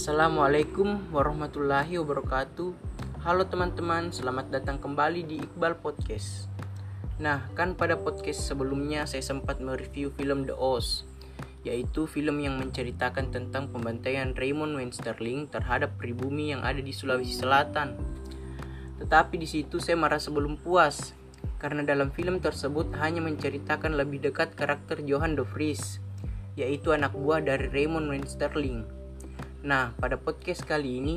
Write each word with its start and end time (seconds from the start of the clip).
Assalamualaikum 0.00 1.12
warahmatullahi 1.12 2.00
wabarakatuh. 2.00 2.72
Halo 3.20 3.44
teman-teman, 3.44 4.08
selamat 4.08 4.48
datang 4.48 4.80
kembali 4.80 5.28
di 5.28 5.44
Iqbal 5.44 5.76
Podcast. 5.76 6.48
Nah, 7.20 7.44
kan 7.52 7.76
pada 7.76 8.00
podcast 8.00 8.48
sebelumnya 8.48 9.04
saya 9.04 9.20
sempat 9.20 9.60
mereview 9.60 10.08
film 10.16 10.48
The 10.48 10.56
Oz, 10.56 11.04
yaitu 11.68 12.08
film 12.08 12.40
yang 12.40 12.56
menceritakan 12.56 13.28
tentang 13.28 13.68
pembantaian 13.68 14.32
Raymond 14.32 14.80
Wensterling 14.80 15.52
terhadap 15.52 15.92
pribumi 16.00 16.56
yang 16.56 16.64
ada 16.64 16.80
di 16.80 16.96
Sulawesi 16.96 17.36
Selatan. 17.36 18.00
Tetapi 19.04 19.36
di 19.36 19.44
situ 19.44 19.84
saya 19.84 20.00
merasa 20.00 20.32
belum 20.32 20.64
puas, 20.64 21.12
karena 21.60 21.84
dalam 21.84 22.08
film 22.08 22.40
tersebut 22.40 22.88
hanya 23.04 23.20
menceritakan 23.20 24.00
lebih 24.00 24.24
dekat 24.24 24.56
karakter 24.56 25.04
Johan 25.04 25.36
de 25.36 25.44
Vries, 25.44 26.00
yaitu 26.56 26.88
anak 26.96 27.12
buah 27.12 27.44
dari 27.44 27.68
Raymond 27.68 28.08
Wensterling 28.08 28.99
Nah, 29.60 29.92
pada 30.00 30.16
podcast 30.16 30.64
kali 30.64 31.04
ini 31.04 31.16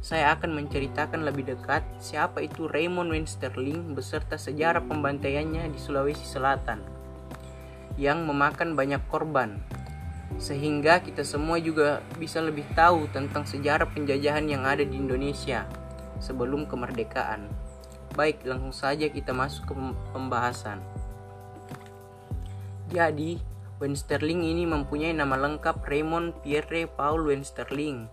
saya 0.00 0.32
akan 0.32 0.56
menceritakan 0.56 1.28
lebih 1.28 1.52
dekat 1.52 1.84
siapa 2.00 2.40
itu 2.40 2.64
Raymond 2.64 3.12
Wensterling 3.12 3.92
beserta 3.92 4.40
sejarah 4.40 4.80
pembantaiannya 4.88 5.68
di 5.68 5.76
Sulawesi 5.76 6.24
Selatan 6.24 6.80
yang 8.00 8.24
memakan 8.24 8.72
banyak 8.72 9.04
korban. 9.12 9.60
Sehingga 10.40 11.04
kita 11.04 11.20
semua 11.28 11.60
juga 11.60 12.00
bisa 12.16 12.40
lebih 12.40 12.64
tahu 12.72 13.12
tentang 13.12 13.44
sejarah 13.44 13.84
penjajahan 13.92 14.48
yang 14.48 14.64
ada 14.64 14.80
di 14.80 14.96
Indonesia 14.96 15.68
sebelum 16.16 16.64
kemerdekaan. 16.64 17.52
Baik, 18.16 18.40
langsung 18.48 18.72
saja 18.72 19.12
kita 19.12 19.36
masuk 19.36 19.68
ke 19.68 19.74
pembahasan. 20.16 20.80
Jadi, 22.88 23.51
Wensterling 23.82 24.46
ini 24.46 24.62
mempunyai 24.62 25.10
nama 25.10 25.34
lengkap 25.34 25.82
Raymond 25.82 26.46
Pierre 26.46 26.86
Paul 26.86 27.26
Wensterling 27.26 28.06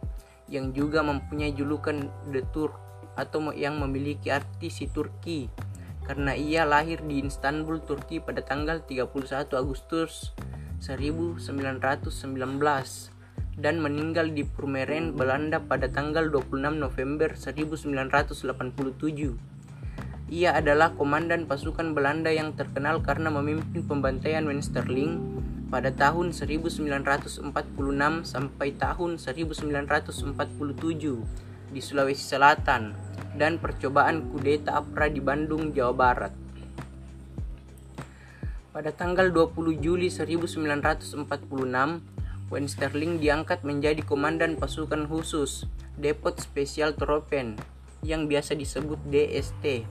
yang 0.50 0.73
juga 0.73 1.06
mempunyai 1.06 1.53
julukan 1.53 2.09
The 2.34 2.42
Turk 2.50 2.73
atau 3.14 3.53
yang 3.53 3.78
memiliki 3.78 4.34
arti 4.34 4.73
si 4.73 4.90
Turki 4.90 5.45
karena 6.09 6.34
ia 6.34 6.66
lahir 6.66 7.06
di 7.06 7.22
Istanbul, 7.22 7.86
Turki 7.86 8.17
pada 8.17 8.42
tanggal 8.42 8.81
31 8.81 9.14
Agustus 9.53 10.34
1919 10.81 11.38
dan 13.62 13.78
meninggal 13.78 14.34
di 14.34 14.42
Purmerend, 14.42 15.14
Belanda 15.14 15.62
pada 15.62 15.86
tanggal 15.86 16.34
26 16.34 16.81
November 16.81 17.38
1987. 17.38 19.38
Ia 20.34 20.50
adalah 20.58 20.97
komandan 20.97 21.45
pasukan 21.45 21.94
Belanda 21.94 22.34
yang 22.34 22.58
terkenal 22.58 23.06
karena 23.06 23.30
memimpin 23.30 23.86
pembantaian 23.86 24.50
Wensterling 24.50 25.39
pada 25.70 25.94
tahun 25.94 26.34
1946 26.34 27.45
sampai 28.25 28.70
tahun 28.73 29.12
1947 29.22 30.34
di 31.70 31.81
Sulawesi 31.81 32.25
Selatan 32.25 32.98
dan 33.38 33.62
percobaan 33.62 34.34
kudeta 34.34 34.81
APRA 34.81 35.14
di 35.14 35.22
Bandung, 35.22 35.70
Jawa 35.70 35.94
Barat. 35.94 36.34
Pada 38.73 38.90
tanggal 38.90 39.30
20 39.30 39.78
Juli 39.78 40.09
1946, 40.09 41.30
Wensterling 42.50 43.22
diangkat 43.22 43.62
menjadi 43.62 44.02
komandan 44.02 44.58
pasukan 44.58 45.06
khusus 45.06 45.70
Depot 46.02 46.34
Spesial 46.34 46.97
Tropen 46.97 47.62
yang 48.02 48.25
biasa 48.25 48.56
disebut 48.58 48.97
DST, 49.12 49.86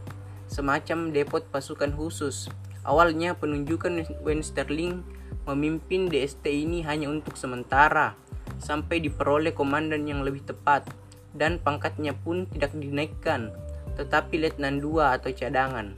semacam 0.49 1.13
depot 1.13 1.45
pasukan 1.53 1.93
khusus. 1.93 2.49
Awalnya 2.83 3.37
penunjukan 3.37 4.09
Wensterling 4.25 5.05
memimpin 5.49 6.13
DST 6.13 6.45
ini 6.45 6.85
hanya 6.85 7.09
untuk 7.09 7.41
sementara 7.41 8.13
sampai 8.61 9.01
diperoleh 9.01 9.57
komandan 9.57 10.05
yang 10.05 10.21
lebih 10.21 10.45
tepat 10.45 10.85
dan 11.33 11.57
pangkatnya 11.57 12.13
pun 12.13 12.45
tidak 12.53 12.77
dinaikkan 12.77 13.57
tetapi 13.97 14.39
letnan 14.39 14.79
2 14.79 15.17
atau 15.19 15.33
cadangan. 15.35 15.97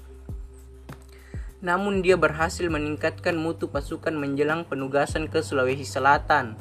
Namun 1.61 2.01
dia 2.01 2.17
berhasil 2.17 2.65
meningkatkan 2.73 3.37
mutu 3.37 3.69
pasukan 3.69 4.17
menjelang 4.17 4.65
penugasan 4.65 5.29
ke 5.29 5.45
Sulawesi 5.45 5.85
Selatan 5.85 6.57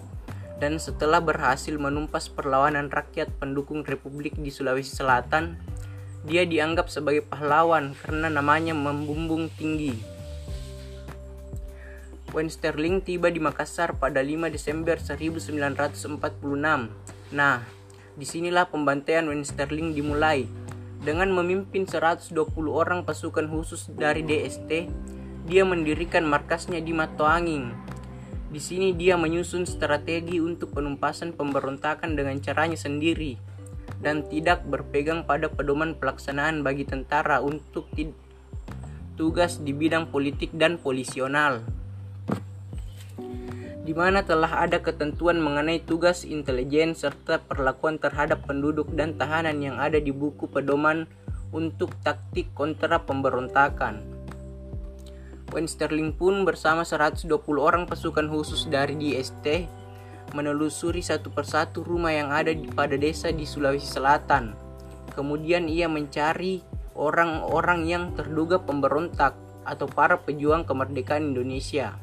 dan 0.59 0.75
setelah 0.75 1.24
berhasil 1.24 1.72
menumpas 1.80 2.28
perlawanan 2.28 2.92
rakyat 2.92 3.31
pendukung 3.40 3.88
Republik 3.88 4.36
di 4.36 4.52
Sulawesi 4.52 4.92
Selatan, 4.92 5.56
dia 6.28 6.44
dianggap 6.44 6.92
sebagai 6.92 7.24
pahlawan 7.24 7.96
karena 7.96 8.28
namanya 8.28 8.75
membumbung 8.75 9.47
tinggi. 9.56 10.19
Wensterling 12.29 13.01
tiba 13.01 13.34
di 13.34 13.41
Makassar 13.41 13.97
pada 13.97 14.22
5 14.22 14.53
Desember 14.53 15.01
1946. 15.01 16.13
Nah, 17.34 17.57
di 18.13 18.25
sinilah 18.25 18.69
pembantaian 18.69 19.25
Wensterling 19.25 19.97
dimulai. 19.97 20.45
Dengan 21.01 21.34
memimpin 21.34 21.89
120 21.89 22.29
orang 22.69 23.01
pasukan 23.01 23.50
khusus 23.50 23.89
dari 23.89 24.22
DST, 24.22 24.69
dia 25.50 25.66
mendirikan 25.66 26.22
markasnya 26.29 26.78
di 26.78 26.94
Matoanging. 26.94 27.73
Di 28.53 28.62
sini 28.62 28.94
dia 28.94 29.18
menyusun 29.18 29.66
strategi 29.66 30.38
untuk 30.38 30.78
penumpasan 30.78 31.34
pemberontakan 31.34 32.13
dengan 32.13 32.38
caranya 32.45 32.78
sendiri 32.78 33.41
dan 34.06 34.22
tidak 34.29 34.69
berpegang 34.69 35.25
pada 35.25 35.50
pedoman 35.50 35.97
pelaksanaan 35.97 36.62
bagi 36.62 36.85
tentara 36.85 37.41
untuk 37.41 37.89
tugas 39.18 39.57
di 39.66 39.73
bidang 39.73 40.13
politik 40.13 40.53
dan 40.53 40.78
polisional 40.78 41.78
di 43.84 43.95
mana 43.95 44.28
telah 44.28 44.67
ada 44.67 44.84
ketentuan 44.84 45.40
mengenai 45.40 45.79
tugas 45.79 46.28
intelijen 46.28 46.91
serta 46.91 47.40
perlakuan 47.40 47.95
terhadap 47.95 48.44
penduduk 48.44 48.91
dan 48.91 49.16
tahanan 49.16 49.63
yang 49.63 49.79
ada 49.79 50.03
di 50.03 50.12
buku 50.12 50.51
pedoman 50.51 51.07
untuk 51.56 51.95
taktik 52.03 52.51
kontra 52.51 53.00
pemberontakan. 53.01 54.03
Wensterling 55.50 56.13
pun 56.13 56.45
bersama 56.45 56.85
120 56.85 57.25
orang 57.57 57.89
pasukan 57.89 58.29
khusus 58.29 58.69
dari 58.69 58.94
DST 58.94 59.66
menelusuri 60.38 61.01
satu 61.01 61.34
persatu 61.34 61.81
rumah 61.81 62.13
yang 62.13 62.29
ada 62.29 62.53
di 62.53 62.69
pada 62.69 62.94
desa 62.94 63.34
di 63.34 63.50
Sulawesi 63.50 63.89
Selatan. 63.89 64.53
Kemudian 65.18 65.66
ia 65.66 65.89
mencari 65.89 66.62
orang-orang 66.94 67.89
yang 67.89 68.03
terduga 68.13 68.62
pemberontak 68.62 69.34
atau 69.66 69.89
para 69.89 70.22
pejuang 70.22 70.69
kemerdekaan 70.69 71.34
Indonesia 71.34 71.97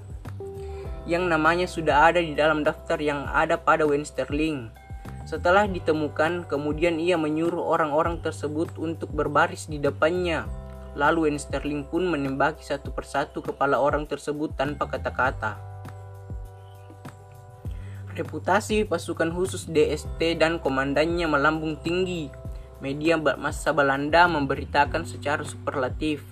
yang 1.06 1.30
namanya 1.30 1.70
sudah 1.70 2.10
ada 2.10 2.18
di 2.18 2.34
dalam 2.34 2.66
daftar 2.66 2.98
yang 2.98 3.30
ada 3.30 3.54
pada 3.54 3.86
Wensterling. 3.86 4.74
Setelah 5.26 5.70
ditemukan, 5.70 6.50
kemudian 6.50 6.98
ia 6.98 7.14
menyuruh 7.14 7.62
orang-orang 7.62 8.18
tersebut 8.22 8.74
untuk 8.78 9.10
berbaris 9.14 9.70
di 9.70 9.78
depannya. 9.78 10.50
Lalu 10.98 11.30
Wensterling 11.30 11.86
pun 11.86 12.10
menembaki 12.10 12.66
satu 12.66 12.90
persatu 12.90 13.42
kepala 13.42 13.78
orang 13.78 14.06
tersebut 14.06 14.54
tanpa 14.58 14.90
kata-kata. 14.90 15.58
Reputasi 18.18 18.88
pasukan 18.88 19.30
khusus 19.30 19.68
DST 19.70 20.18
dan 20.40 20.58
komandannya 20.58 21.26
melambung 21.30 21.78
tinggi. 21.78 22.32
Media 22.82 23.14
masa 23.16 23.70
Belanda 23.76 24.26
memberitakan 24.26 25.04
secara 25.04 25.44
superlatif 25.44 26.24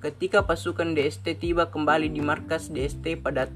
ketika 0.00 0.40
pasukan 0.40 0.96
DST 0.96 1.36
tiba 1.36 1.68
kembali 1.68 2.08
di 2.08 2.24
markas 2.24 2.72
DST 2.72 3.20
pada 3.20 3.52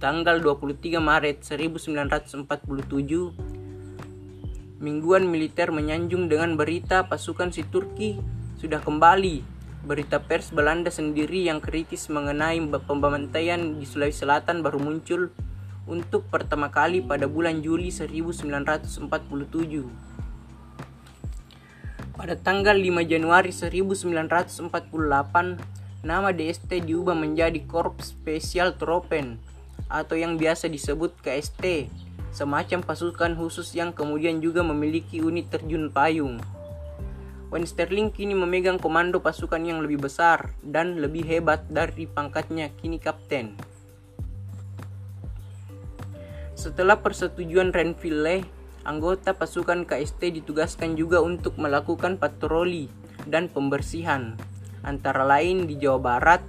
tanggal 0.00 0.40
23 0.40 0.96
Maret 0.96 1.44
1947, 1.44 2.48
mingguan 4.80 5.28
militer 5.28 5.68
menyanjung 5.68 6.32
dengan 6.32 6.56
berita 6.56 7.04
pasukan 7.04 7.52
si 7.52 7.68
Turki 7.68 8.16
sudah 8.56 8.80
kembali. 8.80 9.60
Berita 9.84 10.24
pers 10.24 10.56
Belanda 10.56 10.88
sendiri 10.88 11.44
yang 11.44 11.60
kritis 11.60 12.08
mengenai 12.08 12.56
pembantaian 12.88 13.76
di 13.76 13.84
Sulawesi 13.84 14.24
Selatan 14.24 14.64
baru 14.64 14.80
muncul 14.80 15.36
untuk 15.84 16.24
pertama 16.32 16.72
kali 16.72 17.04
pada 17.04 17.28
bulan 17.28 17.60
Juli 17.60 17.92
1947. 17.92 19.04
Pada 22.16 22.36
tanggal 22.40 22.76
5 22.76 23.04
Januari 23.04 23.52
1948, 23.52 24.64
nama 26.04 26.32
DST 26.32 26.88
diubah 26.88 27.16
menjadi 27.16 27.60
Korps 27.68 28.16
Spesial 28.16 28.80
Tropen 28.80 29.49
atau 29.90 30.14
yang 30.14 30.38
biasa 30.38 30.70
disebut 30.70 31.18
KST, 31.18 31.90
semacam 32.30 32.80
pasukan 32.86 33.34
khusus 33.34 33.74
yang 33.74 33.90
kemudian 33.90 34.38
juga 34.38 34.62
memiliki 34.62 35.18
unit 35.18 35.50
terjun 35.50 35.90
payung. 35.90 36.38
Wensterling 37.50 38.14
kini 38.14 38.38
memegang 38.38 38.78
komando 38.78 39.18
pasukan 39.18 39.58
yang 39.66 39.82
lebih 39.82 40.06
besar 40.06 40.54
dan 40.62 41.02
lebih 41.02 41.26
hebat 41.26 41.66
dari 41.66 42.06
pangkatnya 42.06 42.70
kini 42.78 43.02
kapten. 43.02 43.58
Setelah 46.54 47.02
persetujuan 47.02 47.74
Renville, 47.74 48.46
anggota 48.86 49.34
pasukan 49.34 49.82
KST 49.82 50.30
ditugaskan 50.38 50.94
juga 50.94 51.18
untuk 51.18 51.58
melakukan 51.58 52.22
patroli 52.22 52.86
dan 53.26 53.50
pembersihan, 53.50 54.38
antara 54.86 55.26
lain 55.26 55.66
di 55.66 55.74
Jawa 55.74 55.98
Barat, 55.98 56.42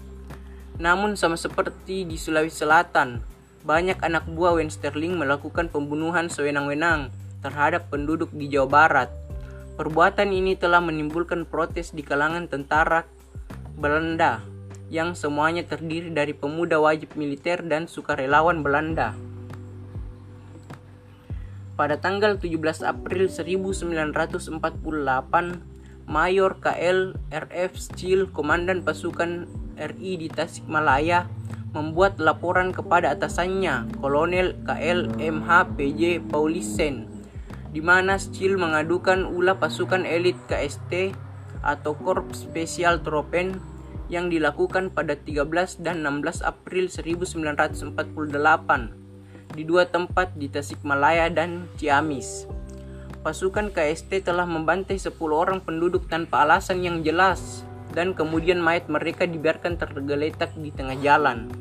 namun 0.77 1.17
sama 1.17 1.33
seperti 1.33 2.05
di 2.05 2.21
Sulawesi 2.21 2.61
Selatan, 2.61 3.30
banyak 3.61 3.97
anak 4.01 4.25
buah 4.25 4.57
Wensterling 4.57 5.17
melakukan 5.17 5.69
pembunuhan 5.69 6.29
sewenang-wenang 6.29 7.13
terhadap 7.45 7.89
penduduk 7.93 8.29
di 8.33 8.49
Jawa 8.49 8.67
Barat. 8.69 9.09
Perbuatan 9.77 10.29
ini 10.33 10.57
telah 10.57 10.81
menimbulkan 10.81 11.45
protes 11.45 11.93
di 11.93 12.05
kalangan 12.05 12.45
tentara 12.49 13.05
Belanda 13.77 14.45
yang 14.91 15.15
semuanya 15.15 15.63
terdiri 15.63 16.11
dari 16.11 16.35
pemuda 16.35 16.77
wajib 16.77 17.15
militer 17.15 17.63
dan 17.63 17.87
sukarelawan 17.87 18.61
Belanda. 18.61 19.15
Pada 21.79 21.97
tanggal 21.97 22.37
17 22.37 22.85
April 22.85 23.31
1948, 23.31 24.61
Mayor 26.05 26.59
KL 26.59 27.15
RF 27.31 27.71
Steel, 27.79 28.27
Komandan 28.29 28.83
Pasukan 28.83 29.47
RI 29.79 30.19
di 30.19 30.27
Tasikmalaya, 30.27 31.25
membuat 31.71 32.19
laporan 32.19 32.75
kepada 32.75 33.15
atasannya, 33.15 33.87
Kolonel 34.03 34.59
KL 34.67 35.15
MH 35.15 35.75
PJ 35.79 36.19
Paulisen, 36.27 37.07
di 37.71 37.79
mana 37.79 38.19
Steel 38.19 38.59
mengadukan 38.59 39.23
ulah 39.23 39.55
pasukan 39.55 40.03
elit 40.03 40.35
KST 40.51 41.15
atau 41.63 41.95
Korps 41.95 42.43
Spesial 42.43 42.99
Tropen 42.99 43.55
yang 44.11 44.27
dilakukan 44.27 44.91
pada 44.91 45.15
13 45.15 45.79
dan 45.79 46.03
16 46.03 46.43
April 46.43 46.91
1948 46.91 47.95
di 49.55 49.63
dua 49.63 49.87
tempat 49.87 50.35
di 50.35 50.51
Tasikmalaya 50.51 51.31
dan 51.31 51.71
Ciamis. 51.79 52.47
Pasukan 53.23 53.71
KST 53.71 54.27
telah 54.27 54.43
membantai 54.43 54.99
10 54.99 55.15
orang 55.31 55.63
penduduk 55.63 56.11
tanpa 56.11 56.43
alasan 56.43 56.83
yang 56.83 56.99
jelas 57.05 57.63
dan 57.91 58.15
kemudian 58.15 58.59
mayat 58.63 58.87
mereka 58.87 59.27
dibiarkan 59.27 59.75
tergeletak 59.79 60.51
di 60.57 60.71
tengah 60.71 60.97
jalan. 60.99 61.51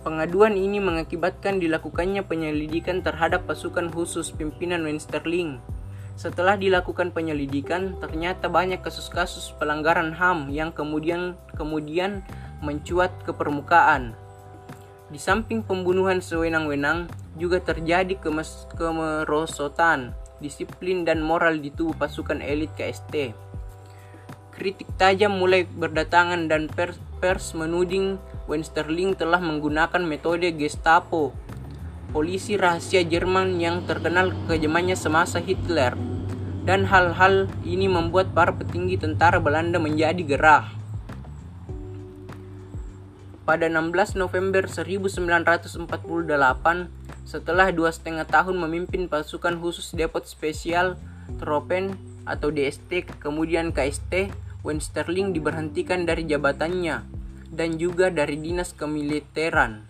Pengaduan 0.00 0.56
ini 0.56 0.80
mengakibatkan 0.80 1.60
dilakukannya 1.60 2.24
penyelidikan 2.24 3.04
terhadap 3.04 3.44
pasukan 3.44 3.92
khusus 3.92 4.32
pimpinan 4.32 4.80
Wensterling 4.86 5.60
setelah 6.20 6.52
dilakukan 6.52 7.16
penyelidikan, 7.16 7.96
ternyata 7.96 8.52
banyak 8.52 8.84
kasus-kasus 8.84 9.56
pelanggaran 9.56 10.12
HAM 10.12 10.52
yang 10.52 10.68
kemudian 10.68 11.32
kemudian 11.56 12.20
mencuat 12.60 13.08
ke 13.24 13.32
permukaan. 13.32 14.12
Di 15.08 15.16
samping 15.16 15.64
pembunuhan 15.64 16.20
sewenang-wenang, 16.20 17.08
juga 17.40 17.56
terjadi 17.64 18.20
kemerosotan, 18.76 20.12
disiplin 20.44 21.08
dan 21.08 21.24
moral 21.24 21.56
di 21.56 21.72
tubuh 21.72 21.96
pasukan 21.96 22.44
elit 22.44 22.68
KST. 22.76 23.32
Kritik 24.60 24.92
tajam 25.00 25.40
mulai 25.40 25.64
berdatangan 25.64 26.44
dan 26.52 26.68
pers, 26.68 27.00
pers 27.16 27.56
menuding 27.56 28.20
Wensterling 28.44 29.16
telah 29.16 29.40
menggunakan 29.40 30.04
metode 30.04 30.52
Gestapo 30.52 31.32
polisi 32.12 32.60
rahasia 32.60 33.00
Jerman 33.00 33.56
yang 33.56 33.88
terkenal 33.88 34.36
kejamannya 34.50 35.00
semasa 35.00 35.40
Hitler. 35.40 35.96
Dan 36.68 36.84
hal-hal 36.84 37.48
ini 37.64 37.88
membuat 37.88 38.36
para 38.36 38.52
petinggi 38.52 39.00
tentara 39.00 39.40
Belanda 39.40 39.80
menjadi 39.80 40.20
gerah. 40.28 40.68
Pada 43.48 43.64
16 43.64 44.20
November 44.20 44.68
1948, 44.68 45.88
setelah 47.24 47.72
dua 47.72 47.90
setengah 47.96 48.28
tahun 48.28 48.60
memimpin 48.60 49.08
pasukan 49.08 49.56
khusus 49.56 49.96
Depot 49.96 50.22
Spesial 50.28 51.00
Tropen 51.40 51.96
atau 52.28 52.52
DST, 52.52 53.08
kemudian 53.18 53.72
KST, 53.72 54.28
Wensterling 54.60 55.32
diberhentikan 55.32 56.04
dari 56.04 56.28
jabatannya 56.28 57.08
dan 57.48 57.80
juga 57.80 58.12
dari 58.12 58.36
dinas 58.36 58.76
kemiliteran. 58.76 59.88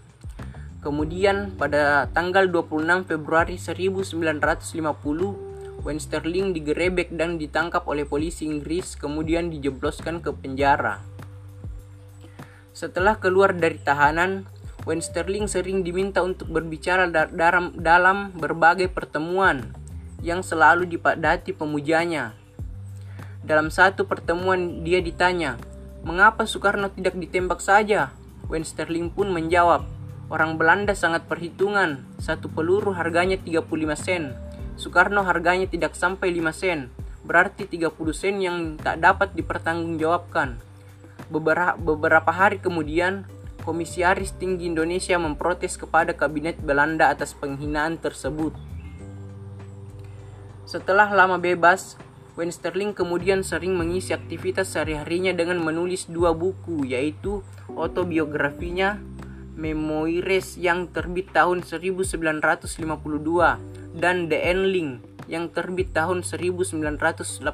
Kemudian 0.81 1.61
pada 1.61 2.09
tanggal 2.09 2.49
26 2.49 3.05
Februari 3.05 3.61
1950, 3.61 5.85
Wensterling 5.85 6.57
digerebek 6.57 7.13
dan 7.13 7.37
ditangkap 7.37 7.85
oleh 7.85 8.09
polisi 8.09 8.49
Inggris 8.49 8.97
kemudian 8.97 9.53
dijebloskan 9.53 10.25
ke 10.25 10.33
penjara. 10.33 11.05
Setelah 12.73 13.21
keluar 13.21 13.53
dari 13.53 13.77
tahanan, 13.77 14.49
Wensterling 14.89 15.45
sering 15.45 15.85
diminta 15.85 16.25
untuk 16.25 16.49
berbicara 16.49 17.05
dalam 17.77 18.33
berbagai 18.33 18.89
pertemuan 18.89 19.77
yang 20.25 20.41
selalu 20.41 20.89
dipadati 20.89 21.53
pemujanya. 21.53 22.40
Dalam 23.45 23.73
satu 23.73 24.05
pertemuan 24.05 24.85
dia 24.85 25.01
ditanya, 25.01 25.57
"Mengapa 26.05 26.45
Soekarno 26.45 26.93
tidak 26.93 27.17
ditembak 27.17 27.59
saja?" 27.65 28.13
Wensterling 28.51 29.15
pun 29.15 29.31
menjawab, 29.31 29.87
Orang 30.31 30.63
Belanda 30.63 30.95
sangat 30.95 31.27
perhitungan, 31.27 32.07
satu 32.23 32.47
peluru 32.47 32.95
harganya 32.95 33.35
35 33.35 33.99
sen. 33.99 34.31
Soekarno 34.79 35.27
harganya 35.27 35.67
tidak 35.67 35.99
sampai 35.99 36.31
5 36.31 36.55
sen, 36.55 36.87
berarti 37.27 37.67
30 37.67 38.15
sen 38.15 38.39
yang 38.39 38.79
tak 38.79 39.03
dapat 39.03 39.35
dipertanggungjawabkan. 39.35 40.63
Beberapa, 41.35 41.75
beberapa 41.75 42.31
hari 42.31 42.63
kemudian, 42.63 43.27
Komisiaris 43.67 44.31
Tinggi 44.39 44.71
Indonesia 44.71 45.19
memprotes 45.19 45.75
kepada 45.75 46.15
Kabinet 46.15 46.63
Belanda 46.63 47.11
atas 47.11 47.35
penghinaan 47.35 47.99
tersebut. 47.99 48.55
Setelah 50.63 51.11
lama 51.11 51.43
bebas, 51.43 51.99
Wensterling 52.41 52.97
kemudian 52.97 53.45
sering 53.45 53.77
mengisi 53.77 54.17
aktivitas 54.17 54.73
sehari-harinya 54.73 55.37
dengan 55.37 55.61
menulis 55.61 56.09
dua 56.09 56.33
buku, 56.33 56.89
yaitu 56.89 57.45
autobiografinya 57.69 58.97
Memoires 59.61 60.57
yang 60.57 60.89
terbit 60.89 61.37
tahun 61.37 61.61
1952 61.61 62.01
dan 63.93 64.33
The 64.33 64.39
Endling 64.41 65.05
yang 65.29 65.53
terbit 65.53 65.93
tahun 65.93 66.25
1982. 66.25 67.45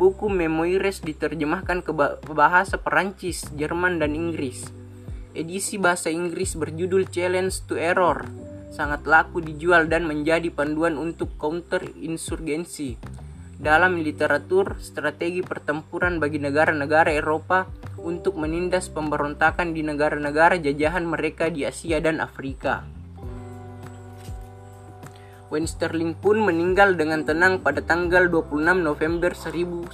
Buku 0.00 0.26
Memoires 0.32 1.04
diterjemahkan 1.04 1.84
ke 1.84 1.92
bahasa 2.32 2.80
Perancis, 2.80 3.44
Jerman, 3.52 4.00
dan 4.00 4.16
Inggris. 4.16 4.72
Edisi 5.36 5.76
bahasa 5.76 6.08
Inggris 6.08 6.56
berjudul 6.56 7.12
Challenge 7.12 7.52
to 7.68 7.76
Error 7.76 8.24
sangat 8.72 9.04
laku 9.04 9.44
dijual 9.44 9.84
dan 9.86 10.08
menjadi 10.08 10.48
panduan 10.48 10.96
untuk 10.96 11.36
counter 11.36 11.84
insurgensi 11.94 12.96
dalam 13.64 13.96
literatur 13.96 14.76
strategi 14.84 15.40
pertempuran 15.40 16.20
bagi 16.20 16.36
negara-negara 16.36 17.16
Eropa 17.16 17.64
untuk 17.96 18.36
menindas 18.36 18.92
pemberontakan 18.92 19.72
di 19.72 19.80
negara-negara 19.80 20.60
jajahan 20.60 21.08
mereka 21.08 21.48
di 21.48 21.64
Asia 21.64 21.96
dan 22.04 22.20
Afrika. 22.20 22.84
Wensterling 25.48 26.12
pun 26.12 26.44
meninggal 26.44 26.92
dengan 26.92 27.24
tenang 27.24 27.64
pada 27.64 27.80
tanggal 27.80 28.28
26 28.28 28.84
November 28.84 29.32
1987. 29.32 29.88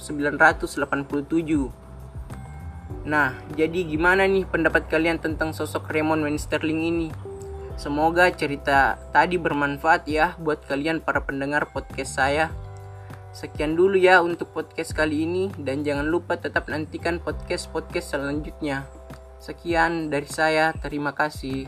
Nah, 3.07 3.39
jadi 3.55 3.79
gimana 3.87 4.27
nih 4.27 4.51
pendapat 4.51 4.91
kalian 4.91 5.23
tentang 5.23 5.55
sosok 5.55 5.87
Raymond 5.95 6.27
Wensterling 6.27 6.83
ini? 6.83 7.07
Semoga 7.79 8.27
cerita 8.35 8.99
tadi 9.15 9.39
bermanfaat 9.39 10.11
ya 10.11 10.35
buat 10.37 10.67
kalian 10.67 10.99
para 10.99 11.23
pendengar 11.23 11.71
podcast 11.71 12.19
saya. 12.19 12.51
Sekian 13.31 13.79
dulu 13.79 13.95
ya 13.95 14.19
untuk 14.19 14.51
podcast 14.51 14.91
kali 14.91 15.23
ini 15.23 15.47
dan 15.55 15.87
jangan 15.87 16.03
lupa 16.03 16.35
tetap 16.35 16.67
nantikan 16.67 17.15
podcast-podcast 17.23 18.19
selanjutnya. 18.19 18.83
Sekian 19.39 20.11
dari 20.11 20.27
saya, 20.27 20.75
terima 20.75 21.15
kasih. 21.15 21.65